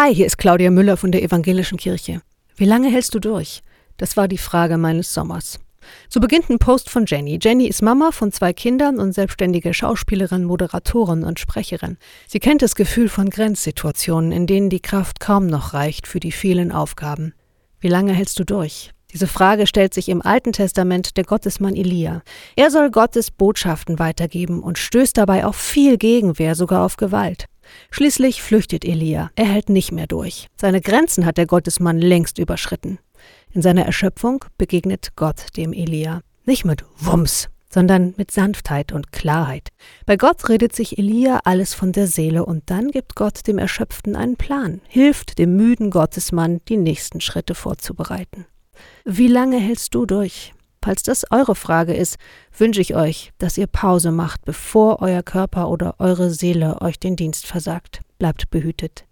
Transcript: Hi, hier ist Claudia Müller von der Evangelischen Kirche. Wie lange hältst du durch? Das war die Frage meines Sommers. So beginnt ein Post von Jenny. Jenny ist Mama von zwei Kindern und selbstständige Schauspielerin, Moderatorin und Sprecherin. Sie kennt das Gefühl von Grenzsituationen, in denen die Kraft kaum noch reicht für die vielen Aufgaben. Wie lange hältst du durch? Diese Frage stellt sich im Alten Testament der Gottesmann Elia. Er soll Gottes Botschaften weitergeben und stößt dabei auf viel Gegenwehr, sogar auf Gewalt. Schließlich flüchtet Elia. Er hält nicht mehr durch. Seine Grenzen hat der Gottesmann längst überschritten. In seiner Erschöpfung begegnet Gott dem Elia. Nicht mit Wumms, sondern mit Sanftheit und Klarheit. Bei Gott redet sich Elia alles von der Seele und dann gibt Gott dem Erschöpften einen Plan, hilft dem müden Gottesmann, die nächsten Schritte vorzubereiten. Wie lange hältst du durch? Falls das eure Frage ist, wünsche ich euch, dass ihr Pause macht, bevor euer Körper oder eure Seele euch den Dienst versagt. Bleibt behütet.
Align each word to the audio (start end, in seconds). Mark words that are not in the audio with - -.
Hi, 0.00 0.14
hier 0.14 0.26
ist 0.26 0.38
Claudia 0.38 0.70
Müller 0.70 0.96
von 0.96 1.10
der 1.10 1.24
Evangelischen 1.24 1.76
Kirche. 1.76 2.22
Wie 2.54 2.66
lange 2.66 2.88
hältst 2.88 3.16
du 3.16 3.18
durch? 3.18 3.62
Das 3.96 4.16
war 4.16 4.28
die 4.28 4.38
Frage 4.38 4.78
meines 4.78 5.12
Sommers. 5.12 5.58
So 6.08 6.20
beginnt 6.20 6.48
ein 6.50 6.60
Post 6.60 6.88
von 6.88 7.04
Jenny. 7.04 7.40
Jenny 7.42 7.66
ist 7.66 7.82
Mama 7.82 8.12
von 8.12 8.30
zwei 8.30 8.52
Kindern 8.52 9.00
und 9.00 9.12
selbstständige 9.12 9.74
Schauspielerin, 9.74 10.44
Moderatorin 10.44 11.24
und 11.24 11.40
Sprecherin. 11.40 11.96
Sie 12.28 12.38
kennt 12.38 12.62
das 12.62 12.76
Gefühl 12.76 13.08
von 13.08 13.28
Grenzsituationen, 13.28 14.30
in 14.30 14.46
denen 14.46 14.70
die 14.70 14.78
Kraft 14.78 15.18
kaum 15.18 15.48
noch 15.48 15.74
reicht 15.74 16.06
für 16.06 16.20
die 16.20 16.30
vielen 16.30 16.70
Aufgaben. 16.70 17.34
Wie 17.80 17.88
lange 17.88 18.12
hältst 18.12 18.38
du 18.38 18.44
durch? 18.44 18.92
Diese 19.12 19.26
Frage 19.26 19.66
stellt 19.66 19.94
sich 19.94 20.08
im 20.10 20.22
Alten 20.22 20.52
Testament 20.52 21.16
der 21.16 21.24
Gottesmann 21.24 21.74
Elia. 21.74 22.22
Er 22.54 22.70
soll 22.70 22.92
Gottes 22.92 23.32
Botschaften 23.32 23.98
weitergeben 23.98 24.62
und 24.62 24.78
stößt 24.78 25.16
dabei 25.16 25.44
auf 25.44 25.56
viel 25.56 25.98
Gegenwehr, 25.98 26.54
sogar 26.54 26.84
auf 26.84 26.98
Gewalt. 26.98 27.46
Schließlich 27.90 28.42
flüchtet 28.42 28.84
Elia. 28.84 29.30
Er 29.34 29.46
hält 29.46 29.68
nicht 29.68 29.92
mehr 29.92 30.06
durch. 30.06 30.48
Seine 30.56 30.80
Grenzen 30.80 31.26
hat 31.26 31.38
der 31.38 31.46
Gottesmann 31.46 31.98
längst 31.98 32.38
überschritten. 32.38 32.98
In 33.52 33.62
seiner 33.62 33.84
Erschöpfung 33.84 34.44
begegnet 34.56 35.10
Gott 35.16 35.56
dem 35.56 35.72
Elia. 35.72 36.20
Nicht 36.44 36.64
mit 36.64 36.84
Wumms, 36.98 37.48
sondern 37.70 38.14
mit 38.16 38.30
Sanftheit 38.30 38.92
und 38.92 39.12
Klarheit. 39.12 39.68
Bei 40.06 40.16
Gott 40.16 40.48
redet 40.48 40.74
sich 40.74 40.98
Elia 40.98 41.40
alles 41.44 41.74
von 41.74 41.92
der 41.92 42.06
Seele 42.06 42.44
und 42.44 42.70
dann 42.70 42.90
gibt 42.90 43.14
Gott 43.14 43.46
dem 43.46 43.58
Erschöpften 43.58 44.16
einen 44.16 44.36
Plan, 44.36 44.80
hilft 44.88 45.38
dem 45.38 45.56
müden 45.56 45.90
Gottesmann, 45.90 46.60
die 46.68 46.76
nächsten 46.76 47.20
Schritte 47.20 47.54
vorzubereiten. 47.54 48.46
Wie 49.04 49.28
lange 49.28 49.58
hältst 49.58 49.94
du 49.94 50.06
durch? 50.06 50.54
Falls 50.82 51.02
das 51.02 51.24
eure 51.30 51.54
Frage 51.54 51.94
ist, 51.94 52.16
wünsche 52.56 52.80
ich 52.80 52.94
euch, 52.94 53.32
dass 53.38 53.58
ihr 53.58 53.66
Pause 53.66 54.12
macht, 54.12 54.44
bevor 54.44 55.02
euer 55.02 55.22
Körper 55.22 55.68
oder 55.68 55.96
eure 55.98 56.30
Seele 56.30 56.80
euch 56.80 56.98
den 56.98 57.16
Dienst 57.16 57.46
versagt. 57.46 58.00
Bleibt 58.18 58.50
behütet. 58.50 59.07